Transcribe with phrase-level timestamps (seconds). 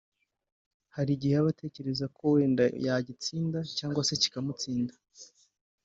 [0.95, 2.63] hari igihe aba atekereza ko wenda
[2.99, 4.93] agitsinda cyangwa se kikamutsinda